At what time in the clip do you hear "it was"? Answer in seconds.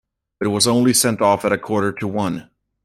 0.47-0.65